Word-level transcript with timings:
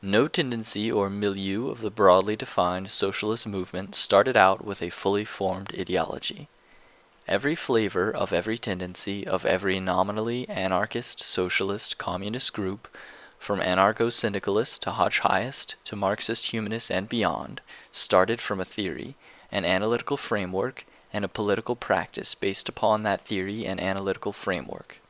No 0.00 0.28
tendency 0.28 0.92
or 0.92 1.10
milieu 1.10 1.68
of 1.68 1.80
the 1.80 1.90
broadly 1.90 2.36
defined 2.36 2.92
socialist 2.92 3.46
movement 3.46 3.96
started 3.96 4.36
out 4.36 4.64
with 4.64 4.80
a 4.80 4.90
fully 4.90 5.24
formed 5.24 5.74
ideology. 5.76 6.48
Every 7.28 7.56
flavor 7.56 8.08
of 8.14 8.32
every 8.32 8.56
tendency 8.56 9.26
of 9.26 9.44
every 9.44 9.80
nominally 9.80 10.48
anarchist, 10.48 11.20
socialist, 11.20 11.98
communist 11.98 12.52
group, 12.52 12.86
from 13.36 13.58
anarcho 13.58 14.12
syndicalist 14.12 14.82
to 14.82 14.90
Hoxha 14.92 15.74
to 15.82 15.96
Marxist 15.96 16.46
humanist 16.52 16.88
and 16.88 17.08
beyond, 17.08 17.60
started 17.90 18.40
from 18.40 18.60
a 18.60 18.64
theory, 18.64 19.16
an 19.50 19.64
analytical 19.64 20.16
framework, 20.16 20.86
and 21.12 21.24
a 21.24 21.28
political 21.28 21.74
practice 21.74 22.36
based 22.36 22.68
upon 22.68 23.02
that 23.02 23.22
theory 23.22 23.66
and 23.66 23.80
analytical 23.80 24.32
framework. 24.32 25.00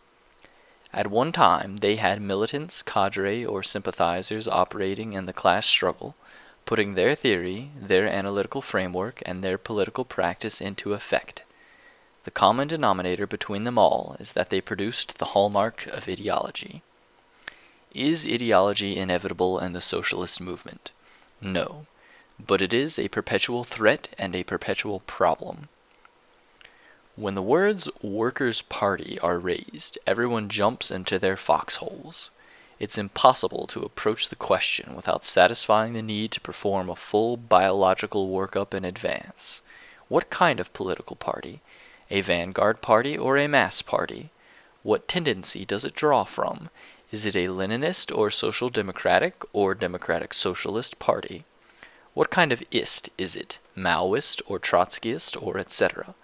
At 0.94 1.10
one 1.10 1.32
time, 1.32 1.78
they 1.78 1.96
had 1.96 2.22
militants, 2.22 2.80
cadre, 2.80 3.44
or 3.44 3.62
sympathizers 3.62 4.48
operating 4.48 5.12
in 5.12 5.26
the 5.26 5.34
class 5.34 5.66
struggle, 5.66 6.14
putting 6.64 6.94
their 6.94 7.14
theory, 7.14 7.72
their 7.78 8.06
analytical 8.06 8.62
framework, 8.62 9.22
and 9.26 9.44
their 9.44 9.58
political 9.58 10.06
practice 10.06 10.62
into 10.62 10.94
effect. 10.94 11.42
The 12.26 12.32
common 12.32 12.66
denominator 12.66 13.24
between 13.24 13.62
them 13.62 13.78
all 13.78 14.16
is 14.18 14.32
that 14.32 14.50
they 14.50 14.60
produced 14.60 15.18
the 15.18 15.26
hallmark 15.26 15.86
of 15.86 16.08
ideology. 16.08 16.82
Is 17.94 18.26
ideology 18.26 18.96
inevitable 18.96 19.60
in 19.60 19.74
the 19.74 19.80
socialist 19.80 20.40
movement? 20.40 20.90
No, 21.40 21.86
but 22.44 22.60
it 22.60 22.72
is 22.72 22.98
a 22.98 23.06
perpetual 23.06 23.62
threat 23.62 24.08
and 24.18 24.34
a 24.34 24.42
perpetual 24.42 24.98
problem. 25.06 25.68
When 27.14 27.36
the 27.36 27.42
words 27.42 27.88
Workers' 28.02 28.60
Party 28.60 29.20
are 29.20 29.38
raised, 29.38 29.96
everyone 30.04 30.48
jumps 30.48 30.90
into 30.90 31.20
their 31.20 31.36
foxholes. 31.36 32.30
It's 32.80 32.98
impossible 32.98 33.68
to 33.68 33.82
approach 33.82 34.30
the 34.30 34.34
question 34.34 34.96
without 34.96 35.22
satisfying 35.22 35.92
the 35.92 36.02
need 36.02 36.32
to 36.32 36.40
perform 36.40 36.90
a 36.90 36.96
full 36.96 37.36
biological 37.36 38.28
workup 38.28 38.74
in 38.74 38.84
advance. 38.84 39.62
What 40.08 40.28
kind 40.28 40.58
of 40.58 40.72
political 40.72 41.14
party? 41.14 41.60
A 42.10 42.20
vanguard 42.20 42.80
party 42.80 43.18
or 43.18 43.36
a 43.36 43.48
mass 43.48 43.82
party? 43.82 44.30
What 44.82 45.08
tendency 45.08 45.64
does 45.64 45.84
it 45.84 45.94
draw 45.94 46.24
from? 46.24 46.70
Is 47.10 47.26
it 47.26 47.34
a 47.34 47.48
Leninist 47.48 48.16
or 48.16 48.30
Social 48.30 48.68
Democratic 48.68 49.42
or 49.52 49.74
Democratic 49.74 50.32
Socialist 50.32 50.98
party? 50.98 51.44
What 52.14 52.30
kind 52.30 52.52
of 52.52 52.62
ist 52.70 53.10
is 53.18 53.34
it? 53.34 53.58
Maoist 53.76 54.40
or 54.46 54.60
Trotskyist 54.60 55.36
or 55.42 55.58
etc.? 55.58 56.14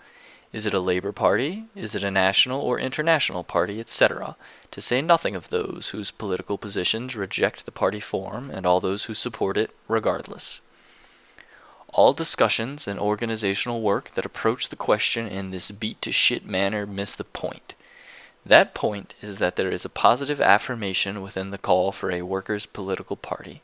Is 0.52 0.66
it 0.66 0.74
a 0.74 0.80
Labor 0.80 1.12
Party? 1.12 1.64
Is 1.74 1.94
it 1.94 2.04
a 2.04 2.10
national 2.10 2.60
or 2.60 2.78
international 2.78 3.42
party, 3.42 3.80
etc.? 3.80 4.36
To 4.70 4.80
say 4.80 5.02
nothing 5.02 5.34
of 5.34 5.48
those 5.48 5.88
whose 5.88 6.10
political 6.10 6.58
positions 6.58 7.16
reject 7.16 7.64
the 7.64 7.72
party 7.72 8.00
form 8.00 8.50
and 8.50 8.66
all 8.66 8.78
those 8.78 9.04
who 9.04 9.14
support 9.14 9.56
it 9.56 9.70
regardless. 9.88 10.60
All 11.92 12.14
discussions 12.14 12.88
and 12.88 12.98
organizational 12.98 13.82
work 13.82 14.12
that 14.14 14.24
approach 14.24 14.70
the 14.70 14.76
question 14.76 15.28
in 15.28 15.50
this 15.50 15.70
beat 15.70 16.00
to 16.02 16.10
shit 16.10 16.46
manner 16.46 16.86
miss 16.86 17.14
the 17.14 17.24
point. 17.24 17.74
That 18.46 18.74
point 18.74 19.14
is 19.20 19.38
that 19.38 19.56
there 19.56 19.70
is 19.70 19.84
a 19.84 19.90
positive 19.90 20.40
affirmation 20.40 21.20
within 21.20 21.50
the 21.50 21.58
call 21.58 21.92
for 21.92 22.10
a 22.10 22.22
workers' 22.22 22.64
political 22.64 23.16
party. 23.16 23.60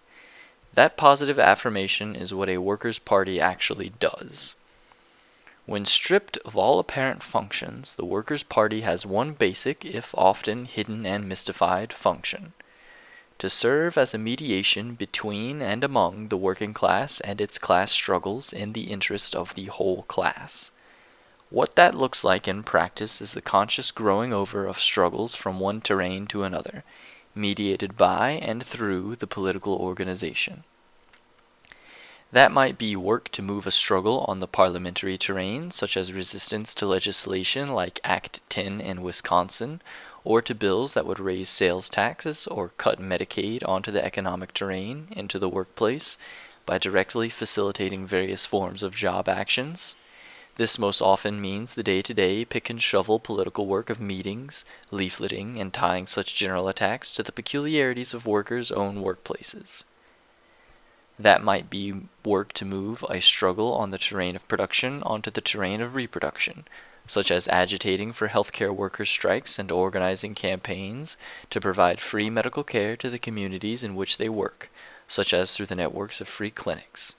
That 0.74 0.98
positive 0.98 1.38
affirmation 1.38 2.14
is 2.14 2.34
what 2.34 2.50
a 2.50 2.58
workers' 2.58 2.98
party 2.98 3.40
actually 3.40 3.94
does. 3.98 4.56
When 5.64 5.86
stripped 5.86 6.36
of 6.44 6.56
all 6.56 6.78
apparent 6.78 7.22
functions, 7.22 7.94
the 7.94 8.04
Workers' 8.04 8.42
Party 8.42 8.82
has 8.82 9.04
one 9.04 9.32
basic, 9.32 9.84
if 9.84 10.14
often 10.16 10.66
hidden 10.66 11.04
and 11.04 11.28
mystified, 11.28 11.92
function 11.92 12.52
to 13.38 13.48
serve 13.48 13.96
as 13.96 14.12
a 14.12 14.18
mediation 14.18 14.94
between 14.94 15.62
and 15.62 15.84
among 15.84 16.28
the 16.28 16.36
working 16.36 16.74
class 16.74 17.20
and 17.20 17.40
its 17.40 17.58
class 17.58 17.92
struggles 17.92 18.52
in 18.52 18.72
the 18.72 18.90
interest 18.90 19.34
of 19.34 19.54
the 19.54 19.66
whole 19.66 20.02
class. 20.02 20.70
What 21.50 21.76
that 21.76 21.94
looks 21.94 22.24
like 22.24 22.46
in 22.46 22.62
practice 22.62 23.22
is 23.22 23.32
the 23.32 23.40
conscious 23.40 23.90
growing 23.90 24.32
over 24.32 24.66
of 24.66 24.78
struggles 24.78 25.34
from 25.34 25.60
one 25.60 25.80
terrain 25.80 26.26
to 26.26 26.42
another, 26.42 26.84
mediated 27.34 27.96
by 27.96 28.32
and 28.32 28.62
through 28.62 29.16
the 29.16 29.26
political 29.26 29.74
organization. 29.74 30.64
That 32.30 32.52
might 32.52 32.76
be 32.76 32.94
work 32.94 33.30
to 33.30 33.40
move 33.40 33.66
a 33.66 33.70
struggle 33.70 34.26
on 34.28 34.40
the 34.40 34.46
parliamentary 34.46 35.16
terrain, 35.16 35.70
such 35.70 35.96
as 35.96 36.12
resistance 36.12 36.74
to 36.74 36.86
legislation 36.86 37.68
like 37.68 38.00
Act 38.04 38.40
10 38.50 38.82
in 38.82 39.00
Wisconsin, 39.00 39.80
or 40.24 40.42
to 40.42 40.54
bills 40.54 40.94
that 40.94 41.06
would 41.06 41.20
raise 41.20 41.48
sales 41.48 41.88
taxes 41.88 42.46
or 42.46 42.70
cut 42.70 43.00
Medicaid 43.00 43.66
onto 43.66 43.90
the 43.90 44.04
economic 44.04 44.52
terrain 44.52 45.08
into 45.10 45.38
the 45.38 45.48
workplace 45.48 46.18
by 46.66 46.78
directly 46.78 47.28
facilitating 47.28 48.06
various 48.06 48.44
forms 48.44 48.82
of 48.82 48.94
job 48.94 49.28
actions. 49.28 49.96
This 50.56 50.78
most 50.78 51.00
often 51.00 51.40
means 51.40 51.74
the 51.74 51.82
day 51.82 52.02
to 52.02 52.12
day 52.12 52.44
pick 52.44 52.68
and 52.68 52.82
shovel 52.82 53.20
political 53.20 53.66
work 53.66 53.90
of 53.90 54.00
meetings, 54.00 54.64
leafleting, 54.90 55.60
and 55.60 55.72
tying 55.72 56.06
such 56.06 56.34
general 56.34 56.68
attacks 56.68 57.12
to 57.12 57.22
the 57.22 57.32
peculiarities 57.32 58.12
of 58.12 58.26
workers' 58.26 58.72
own 58.72 58.96
workplaces. 58.96 59.84
That 61.18 61.42
might 61.42 61.70
be 61.70 61.94
work 62.24 62.52
to 62.54 62.64
move 62.64 63.04
a 63.08 63.20
struggle 63.20 63.72
on 63.72 63.90
the 63.90 63.98
terrain 63.98 64.36
of 64.36 64.46
production 64.46 65.02
onto 65.04 65.30
the 65.30 65.40
terrain 65.40 65.80
of 65.80 65.94
reproduction, 65.94 66.66
such 67.08 67.30
as 67.32 67.48
agitating 67.48 68.12
for 68.12 68.28
healthcare 68.28 68.74
workers' 68.74 69.10
strikes 69.10 69.58
and 69.58 69.72
organizing 69.72 70.34
campaigns 70.34 71.16
to 71.50 71.60
provide 71.60 72.00
free 72.00 72.30
medical 72.30 72.62
care 72.62 72.96
to 72.96 73.10
the 73.10 73.18
communities 73.18 73.82
in 73.82 73.96
which 73.96 74.18
they 74.18 74.28
work, 74.28 74.70
such 75.08 75.32
as 75.34 75.56
through 75.56 75.66
the 75.66 75.74
networks 75.74 76.20
of 76.20 76.28
free 76.28 76.50
clinics. 76.50 77.14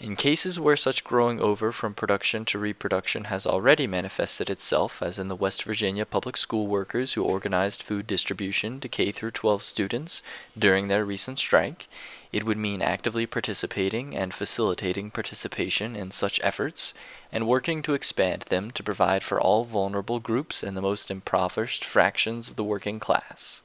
In 0.00 0.14
cases 0.14 0.60
where 0.60 0.76
such 0.76 1.02
growing 1.02 1.40
over 1.40 1.72
from 1.72 1.92
production 1.92 2.44
to 2.44 2.58
reproduction 2.58 3.24
has 3.24 3.44
already 3.44 3.88
manifested 3.88 4.48
itself, 4.48 5.02
as 5.02 5.18
in 5.18 5.26
the 5.26 5.34
West 5.34 5.64
Virginia 5.64 6.06
public 6.06 6.36
school 6.36 6.68
workers 6.68 7.14
who 7.14 7.24
organized 7.24 7.82
food 7.82 8.06
distribution 8.06 8.78
to 8.78 8.88
K 8.88 9.10
through 9.10 9.32
12 9.32 9.60
students 9.60 10.22
during 10.56 10.86
their 10.86 11.04
recent 11.04 11.40
strike, 11.40 11.88
it 12.30 12.44
would 12.44 12.58
mean 12.58 12.80
actively 12.80 13.26
participating 13.26 14.14
and 14.16 14.32
facilitating 14.32 15.10
participation 15.10 15.96
in 15.96 16.12
such 16.12 16.38
efforts 16.44 16.94
and 17.32 17.48
working 17.48 17.82
to 17.82 17.94
expand 17.94 18.42
them 18.42 18.70
to 18.70 18.84
provide 18.84 19.24
for 19.24 19.40
all 19.40 19.64
vulnerable 19.64 20.20
groups 20.20 20.62
and 20.62 20.76
the 20.76 20.80
most 20.80 21.10
impoverished 21.10 21.84
fractions 21.84 22.48
of 22.48 22.54
the 22.54 22.62
working 22.62 23.00
class. 23.00 23.62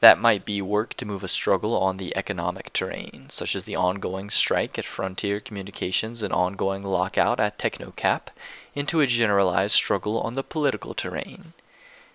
That 0.00 0.20
might 0.20 0.44
be 0.44 0.62
work 0.62 0.94
to 0.94 1.04
move 1.04 1.24
a 1.24 1.28
struggle 1.28 1.76
on 1.76 1.96
the 1.96 2.16
economic 2.16 2.72
terrain, 2.72 3.26
such 3.30 3.56
as 3.56 3.64
the 3.64 3.74
ongoing 3.74 4.30
strike 4.30 4.78
at 4.78 4.84
Frontier 4.84 5.40
Communications 5.40 6.22
and 6.22 6.32
ongoing 6.32 6.84
lockout 6.84 7.40
at 7.40 7.58
Technocap, 7.58 8.28
into 8.76 9.00
a 9.00 9.06
generalized 9.06 9.74
struggle 9.74 10.20
on 10.20 10.34
the 10.34 10.44
political 10.44 10.94
terrain. 10.94 11.52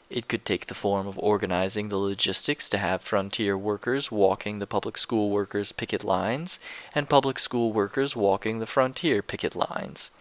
It 0.10 0.30
could 0.30 0.46
take 0.46 0.68
the 0.68 0.74
form 0.74 1.08
of 1.08 1.20
organizing 1.20 1.90
the 1.90 1.98
logistics 1.98 2.70
to 2.70 2.78
have 2.78 3.02
frontier 3.02 3.58
workers 3.58 4.10
walking 4.10 4.60
the 4.60 4.68
public 4.68 4.98
school 4.98 5.30
workers' 5.30 5.74
picket 5.74 6.06
lines 6.06 6.60
and 6.96 7.10
public 7.10 7.38
school 7.38 7.74
workers 7.74 8.16
walking 8.16 8.60
the 8.60 8.66
frontier 8.66 9.22
picket 9.22 9.56
lines 9.56 10.12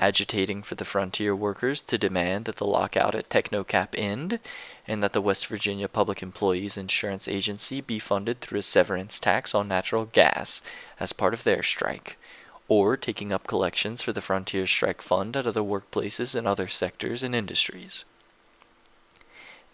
agitating 0.00 0.62
for 0.62 0.74
the 0.74 0.84
frontier 0.84 1.36
workers 1.36 1.82
to 1.82 1.98
demand 1.98 2.46
that 2.46 2.56
the 2.56 2.66
lockout 2.66 3.14
at 3.14 3.28
Technocap 3.28 3.88
end 3.96 4.40
and 4.88 5.02
that 5.02 5.12
the 5.12 5.20
West 5.20 5.46
Virginia 5.46 5.86
Public 5.86 6.22
Employees 6.22 6.76
Insurance 6.76 7.28
Agency 7.28 7.80
be 7.80 7.98
funded 7.98 8.40
through 8.40 8.58
a 8.58 8.62
severance 8.62 9.20
tax 9.20 9.54
on 9.54 9.68
natural 9.68 10.06
gas 10.06 10.62
as 10.98 11.12
part 11.12 11.34
of 11.34 11.44
their 11.44 11.62
strike, 11.62 12.16
or 12.66 12.96
taking 12.96 13.30
up 13.30 13.46
collections 13.46 14.02
for 14.02 14.12
the 14.12 14.22
Frontier 14.22 14.66
Strike 14.66 15.02
Fund 15.02 15.36
at 15.36 15.46
other 15.46 15.60
workplaces 15.60 16.34
and 16.34 16.48
other 16.48 16.66
sectors 16.66 17.22
and 17.22 17.34
industries. 17.34 18.04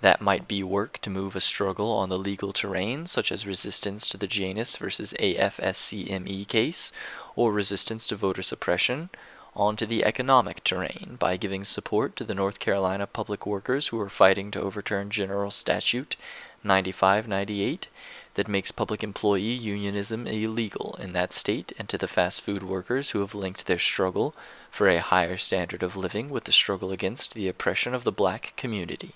That 0.03 0.21
might 0.21 0.47
be 0.47 0.63
work 0.63 0.99
to 1.03 1.11
move 1.11 1.35
a 1.35 1.41
struggle 1.41 1.91
on 1.93 2.11
the 2.11 2.19
legal 2.19 2.53
terrain, 2.53 3.07
such 3.07 3.33
as 3.33 3.47
resistance 3.47 4.09
to 4.11 4.19
the 4.19 4.27
Janus 4.27 4.77
versus 4.77 5.15
AFSCME 5.19 6.47
case, 6.49 6.93
or 7.35 7.53
resistance 7.53 8.07
to 8.09 8.17
voter 8.17 8.43
suppression, 8.43 9.09
onto 9.57 9.87
the 9.87 10.05
economic 10.05 10.63
terrain 10.63 11.17
by 11.19 11.37
giving 11.37 11.65
support 11.65 12.15
to 12.15 12.25
the 12.25 12.35
North 12.35 12.59
Carolina 12.59 13.07
public 13.07 13.47
workers 13.47 13.89
who 13.89 13.99
are 13.99 14.11
fighting 14.11 14.51
to 14.51 14.61
overturn 14.61 15.09
General 15.11 15.51
Statute 15.51 16.17
9598 16.63 17.89
that 18.35 18.49
makes 18.49 18.71
public 18.71 19.03
employee 19.03 19.55
unionism 19.55 20.27
illegal 20.27 20.95
in 21.01 21.15
that 21.15 21.33
state, 21.33 21.73
and 21.79 21.89
to 21.89 21.97
the 21.97 22.07
fast 22.07 22.43
food 22.43 22.63
workers 22.63 23.11
who 23.11 23.21
have 23.21 23.35
linked 23.35 23.65
their 23.65 23.79
struggle 23.79 24.35
for 24.71 24.89
a 24.89 25.01
higher 25.01 25.39
standard 25.39 25.83
of 25.83 25.97
living 25.97 26.29
with 26.29 26.45
the 26.45 26.53
struggle 26.53 26.93
against 26.93 27.33
the 27.33 27.49
oppression 27.49 27.95
of 27.95 28.05
the 28.05 28.13
black 28.13 28.53
community. 28.57 29.15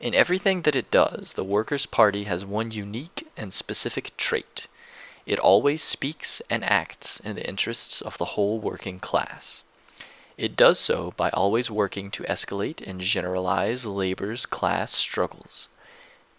In 0.00 0.12
everything 0.12 0.62
that 0.62 0.74
it 0.74 0.90
does, 0.90 1.34
the 1.34 1.44
Workers' 1.44 1.86
Party 1.86 2.24
has 2.24 2.44
one 2.44 2.72
unique 2.72 3.28
and 3.36 3.52
specific 3.52 4.16
trait. 4.16 4.66
It 5.28 5.38
always 5.38 5.82
speaks 5.82 6.40
and 6.48 6.64
acts 6.64 7.20
in 7.20 7.36
the 7.36 7.46
interests 7.46 8.00
of 8.00 8.16
the 8.16 8.32
whole 8.32 8.58
working 8.58 8.98
class. 8.98 9.62
It 10.38 10.56
does 10.56 10.78
so 10.78 11.12
by 11.18 11.28
always 11.28 11.70
working 11.70 12.10
to 12.12 12.22
escalate 12.22 12.80
and 12.80 12.98
generalize 12.98 13.84
labor's 13.84 14.46
class 14.46 14.92
struggles. 14.92 15.68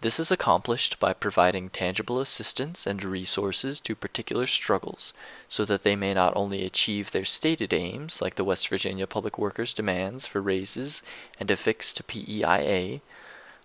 This 0.01 0.19
is 0.19 0.31
accomplished 0.31 0.99
by 0.99 1.13
providing 1.13 1.69
tangible 1.69 2.19
assistance 2.19 2.87
and 2.87 3.03
resources 3.03 3.79
to 3.81 3.93
particular 3.93 4.47
struggles 4.47 5.13
so 5.47 5.65
that 5.65 5.83
they 5.83 5.95
may 5.95 6.15
not 6.15 6.35
only 6.35 6.65
achieve 6.65 7.11
their 7.11 7.25
stated 7.25 7.71
aims, 7.71 8.23
like 8.23 8.35
the 8.35 8.43
West 8.43 8.69
Virginia 8.69 9.05
Public 9.05 9.37
Workers' 9.37 9.75
demands 9.75 10.25
for 10.25 10.41
raises 10.41 11.03
and 11.39 11.51
a 11.51 11.55
fixed 11.55 12.07
PEIA, 12.07 13.01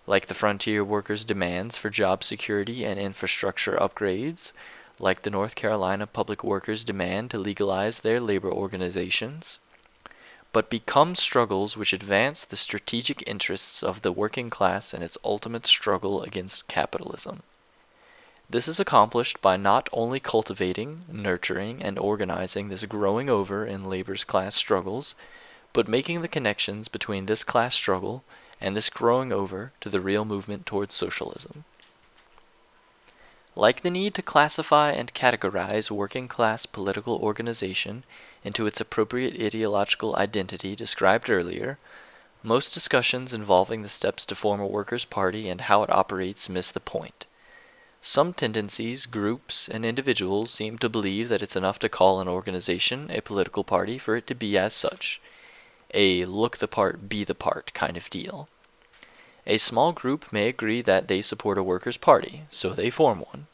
like 0.05 0.27
the 0.27 0.35
frontier 0.35 0.83
workers' 0.83 1.25
demands 1.25 1.77
for 1.77 1.89
job 1.89 2.23
security 2.23 2.85
and 2.85 2.99
infrastructure 2.99 3.75
upgrades, 3.77 4.51
like 4.99 5.21
the 5.21 5.29
North 5.29 5.55
Carolina 5.55 6.07
public 6.07 6.43
workers' 6.43 6.83
demand 6.83 7.31
to 7.31 7.37
legalize 7.37 7.99
their 7.99 8.19
labor 8.19 8.51
organizations, 8.51 9.59
but 10.53 10.69
become 10.69 11.15
struggles 11.15 11.75
which 11.75 11.91
advance 11.91 12.45
the 12.45 12.55
strategic 12.55 13.27
interests 13.27 13.83
of 13.83 14.01
the 14.01 14.11
working 14.11 14.49
class 14.49 14.93
in 14.93 15.01
its 15.01 15.17
ultimate 15.23 15.65
struggle 15.65 16.21
against 16.23 16.67
capitalism. 16.67 17.43
This 18.49 18.67
is 18.67 18.79
accomplished 18.79 19.41
by 19.41 19.57
not 19.57 19.89
only 19.91 20.19
cultivating, 20.19 21.01
nurturing, 21.11 21.81
and 21.81 21.97
organizing 21.97 22.69
this 22.69 22.85
growing 22.85 23.29
over 23.29 23.65
in 23.65 23.83
labor's 23.83 24.23
class 24.23 24.55
struggles, 24.55 25.15
but 25.73 25.87
making 25.87 26.21
the 26.21 26.27
connections 26.27 26.87
between 26.87 27.25
this 27.25 27.43
class 27.43 27.75
struggle 27.75 28.23
and 28.61 28.77
this 28.77 28.89
growing 28.89 29.33
over 29.33 29.73
to 29.81 29.89
the 29.89 29.99
real 29.99 30.23
movement 30.23 30.65
towards 30.65 30.93
socialism. 30.93 31.65
Like 33.57 33.81
the 33.81 33.89
need 33.89 34.13
to 34.15 34.21
classify 34.21 34.91
and 34.91 35.13
categorize 35.13 35.89
working 35.89 36.27
class 36.27 36.65
political 36.65 37.15
organization 37.15 38.03
into 38.43 38.67
its 38.67 38.81
appropriate 38.81 39.41
ideological 39.41 40.15
identity 40.17 40.75
described 40.75 41.29
earlier, 41.29 41.79
most 42.43 42.73
discussions 42.73 43.33
involving 43.33 43.81
the 43.81 43.89
steps 43.89 44.25
to 44.25 44.35
form 44.35 44.59
a 44.59 44.67
workers' 44.67 45.05
party 45.05 45.47
and 45.47 45.61
how 45.61 45.83
it 45.83 45.89
operates 45.89 46.49
miss 46.49 46.69
the 46.69 46.81
point. 46.81 47.25
Some 48.01 48.33
tendencies, 48.33 49.05
groups, 49.05 49.67
and 49.67 49.85
individuals 49.85 50.51
seem 50.51 50.77
to 50.79 50.89
believe 50.89 51.29
that 51.29 51.41
it's 51.41 51.55
enough 51.55 51.79
to 51.79 51.89
call 51.89 52.19
an 52.19 52.27
organization 52.27 53.09
a 53.09 53.21
political 53.21 53.63
party 53.63 53.97
for 53.97 54.17
it 54.17 54.27
to 54.27 54.35
be 54.35 54.57
as 54.57 54.73
such, 54.73 55.19
a 55.93 56.25
look 56.25 56.57
the 56.57 56.67
part, 56.67 57.09
be 57.09 57.23
the 57.23 57.33
part 57.33 57.73
kind 57.73 57.95
of 57.95 58.09
deal. 58.09 58.49
A 59.47 59.57
small 59.57 59.91
group 59.91 60.33
may 60.33 60.47
agree 60.47 60.81
that 60.81 61.07
they 61.07 61.21
support 61.21 61.57
a 61.57 61.63
workers' 61.63 61.97
party, 61.97 62.43
so 62.49 62.69
they 62.69 62.89
form 62.89 63.19
one. 63.19 63.47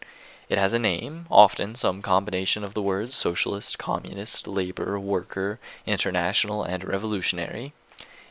It 0.48 0.58
has 0.58 0.74
a 0.74 0.80
name, 0.80 1.26
often 1.30 1.76
some 1.76 2.02
combination 2.02 2.64
of 2.64 2.74
the 2.74 2.82
words 2.82 3.16
socialist, 3.16 3.78
communist, 3.78 4.48
labor, 4.48 5.00
worker, 5.00 5.60
international, 5.86 6.64
and 6.64 6.84
revolutionary. 6.84 7.74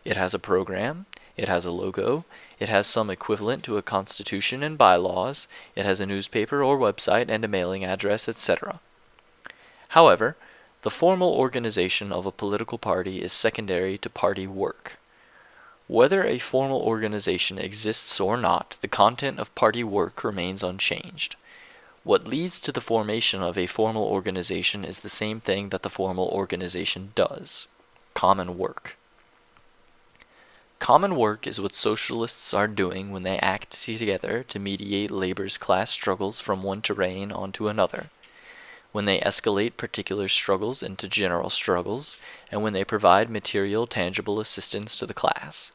It 0.04 0.16
has 0.16 0.32
a 0.32 0.38
program. 0.38 1.06
It 1.36 1.48
has 1.48 1.64
a 1.64 1.70
logo. 1.70 2.24
It 2.58 2.68
has 2.68 2.86
some 2.86 3.08
equivalent 3.08 3.64
to 3.64 3.76
a 3.78 3.82
constitution 3.82 4.62
and 4.62 4.76
bylaws. 4.76 5.48
It 5.74 5.84
has 5.84 6.00
a 6.00 6.06
newspaper 6.06 6.62
or 6.62 6.78
website 6.78 7.28
and 7.28 7.44
a 7.44 7.48
mailing 7.48 7.84
address, 7.84 8.28
etc. 8.28 8.80
However, 9.88 10.36
the 10.82 10.90
formal 10.90 11.32
organization 11.32 12.12
of 12.12 12.26
a 12.26 12.32
political 12.32 12.78
party 12.78 13.22
is 13.22 13.32
secondary 13.32 13.98
to 13.98 14.08
party 14.08 14.46
work. 14.46 14.98
Whether 15.90 16.24
a 16.24 16.38
formal 16.38 16.82
organization 16.82 17.58
exists 17.58 18.20
or 18.20 18.36
not, 18.36 18.76
the 18.80 18.86
content 18.86 19.40
of 19.40 19.52
party 19.56 19.82
work 19.82 20.22
remains 20.22 20.62
unchanged. 20.62 21.34
What 22.04 22.28
leads 22.28 22.60
to 22.60 22.70
the 22.70 22.80
formation 22.80 23.42
of 23.42 23.58
a 23.58 23.66
formal 23.66 24.04
organization 24.04 24.84
is 24.84 25.00
the 25.00 25.08
same 25.08 25.40
thing 25.40 25.70
that 25.70 25.82
the 25.82 25.90
formal 25.90 26.28
organization 26.28 27.10
does 27.16 27.66
common 28.14 28.56
work. 28.56 28.96
Common 30.78 31.16
work 31.16 31.44
is 31.48 31.60
what 31.60 31.74
socialists 31.74 32.54
are 32.54 32.68
doing 32.68 33.10
when 33.10 33.24
they 33.24 33.38
act 33.38 33.72
together 33.72 34.44
to 34.44 34.60
mediate 34.60 35.10
labor's 35.10 35.58
class 35.58 35.90
struggles 35.90 36.38
from 36.38 36.62
one 36.62 36.82
terrain 36.82 37.32
onto 37.32 37.66
another 37.66 38.10
when 38.92 39.04
they 39.04 39.20
escalate 39.20 39.76
particular 39.76 40.28
struggles 40.28 40.82
into 40.82 41.06
general 41.08 41.50
struggles, 41.50 42.16
and 42.50 42.62
when 42.62 42.72
they 42.72 42.84
provide 42.84 43.30
material, 43.30 43.86
tangible 43.86 44.40
assistance 44.40 44.98
to 44.98 45.06
the 45.06 45.14
class. 45.14 45.70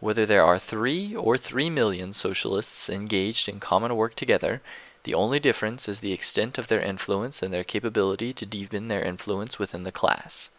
Whether 0.00 0.26
there 0.26 0.44
are 0.44 0.58
three 0.58 1.16
or 1.16 1.36
three 1.36 1.68
million 1.68 2.12
socialists 2.12 2.88
engaged 2.88 3.48
in 3.48 3.58
common 3.58 3.96
work 3.96 4.14
together, 4.14 4.62
the 5.02 5.14
only 5.14 5.40
difference 5.40 5.88
is 5.88 6.00
the 6.00 6.12
extent 6.12 6.56
of 6.56 6.68
their 6.68 6.80
influence 6.80 7.42
and 7.42 7.52
their 7.52 7.64
capability 7.64 8.32
to 8.34 8.46
deepen 8.46 8.88
their 8.88 9.02
influence 9.02 9.58
within 9.58 9.82
the 9.82 9.90
class. 9.90 10.50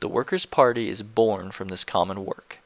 The 0.00 0.08
Workers' 0.08 0.46
Party 0.46 0.88
is 0.88 1.02
born 1.02 1.50
from 1.50 1.68
this 1.68 1.84
common 1.84 2.24
work. 2.24 2.60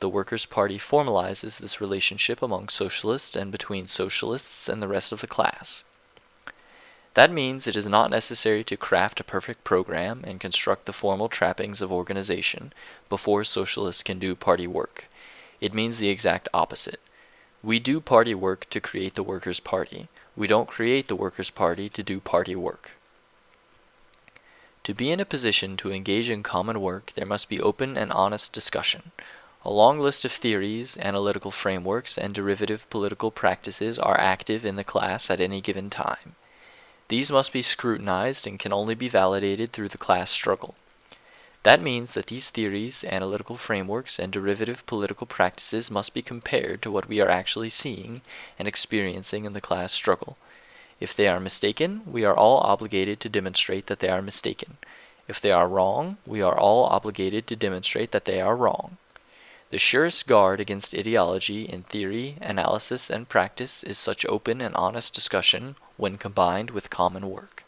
The 0.00 0.08
Workers' 0.08 0.46
Party 0.46 0.78
formalizes 0.78 1.58
this 1.58 1.80
relationship 1.80 2.40
among 2.40 2.68
socialists 2.68 3.36
and 3.36 3.52
between 3.52 3.86
socialists 3.86 4.68
and 4.68 4.82
the 4.82 4.88
rest 4.88 5.12
of 5.12 5.20
the 5.20 5.26
class. 5.26 5.84
That 7.14 7.30
means 7.30 7.66
it 7.66 7.76
is 7.76 7.88
not 7.88 8.10
necessary 8.10 8.64
to 8.64 8.76
craft 8.76 9.20
a 9.20 9.24
perfect 9.24 9.62
program 9.62 10.22
and 10.24 10.40
construct 10.40 10.86
the 10.86 10.92
formal 10.92 11.28
trappings 11.28 11.80
of 11.80 11.92
organization 11.92 12.72
before 13.08 13.44
socialists 13.44 14.02
can 14.02 14.18
do 14.18 14.34
party 14.34 14.66
work. 14.66 15.08
It 15.60 15.74
means 15.74 15.98
the 15.98 16.08
exact 16.08 16.48
opposite. 16.52 17.00
We 17.62 17.78
do 17.78 18.00
party 18.00 18.34
work 18.34 18.68
to 18.70 18.80
create 18.80 19.14
the 19.14 19.22
Workers' 19.22 19.60
Party. 19.60 20.08
We 20.36 20.46
don't 20.46 20.68
create 20.68 21.08
the 21.08 21.16
Workers' 21.16 21.50
Party 21.50 21.88
to 21.88 22.02
do 22.02 22.20
party 22.20 22.54
work. 22.54 22.92
To 24.84 24.92
be 24.92 25.10
in 25.10 25.18
a 25.18 25.24
position 25.24 25.78
to 25.78 25.90
engage 25.90 26.28
in 26.28 26.42
common 26.42 26.80
work, 26.80 27.12
there 27.14 27.24
must 27.24 27.48
be 27.48 27.60
open 27.60 27.96
and 27.96 28.12
honest 28.12 28.52
discussion. 28.52 29.12
A 29.64 29.70
long 29.70 29.98
list 29.98 30.26
of 30.26 30.32
theories, 30.32 30.98
analytical 30.98 31.50
frameworks, 31.50 32.18
and 32.18 32.34
derivative 32.34 32.90
political 32.90 33.30
practices 33.30 33.98
are 33.98 34.20
active 34.20 34.66
in 34.66 34.76
the 34.76 34.84
class 34.84 35.30
at 35.30 35.40
any 35.40 35.62
given 35.62 35.88
time. 35.88 36.34
These 37.08 37.32
must 37.32 37.50
be 37.50 37.62
scrutinized 37.62 38.46
and 38.46 38.58
can 38.58 38.74
only 38.74 38.94
be 38.94 39.08
validated 39.08 39.72
through 39.72 39.88
the 39.88 39.96
class 39.96 40.30
struggle. 40.30 40.74
That 41.64 41.80
means 41.80 42.12
that 42.12 42.26
these 42.26 42.50
theories, 42.50 43.04
analytical 43.04 43.56
frameworks, 43.56 44.18
and 44.18 44.30
derivative 44.30 44.84
political 44.84 45.26
practices 45.26 45.90
must 45.90 46.12
be 46.12 46.20
compared 46.20 46.82
to 46.82 46.90
what 46.90 47.08
we 47.08 47.20
are 47.22 47.28
actually 47.28 47.70
seeing 47.70 48.20
and 48.58 48.68
experiencing 48.68 49.46
in 49.46 49.54
the 49.54 49.62
class 49.62 49.92
struggle. 49.92 50.36
If 51.00 51.16
they 51.16 51.26
are 51.26 51.40
mistaken, 51.40 52.02
we 52.06 52.22
are 52.22 52.36
all 52.36 52.58
obligated 52.58 53.18
to 53.20 53.30
demonstrate 53.30 53.86
that 53.86 54.00
they 54.00 54.10
are 54.10 54.20
mistaken. 54.20 54.76
If 55.26 55.40
they 55.40 55.52
are 55.52 55.66
wrong, 55.66 56.18
we 56.26 56.42
are 56.42 56.56
all 56.56 56.84
obligated 56.84 57.46
to 57.46 57.56
demonstrate 57.56 58.12
that 58.12 58.26
they 58.26 58.42
are 58.42 58.54
wrong. 58.54 58.98
The 59.70 59.78
surest 59.78 60.26
guard 60.26 60.60
against 60.60 60.94
ideology 60.94 61.64
in 61.64 61.84
theory, 61.84 62.36
analysis, 62.42 63.08
and 63.08 63.26
practice 63.26 63.82
is 63.82 63.96
such 63.96 64.26
open 64.26 64.60
and 64.60 64.74
honest 64.74 65.14
discussion 65.14 65.76
when 65.96 66.18
combined 66.18 66.70
with 66.72 66.90
common 66.90 67.30
work. 67.30 67.63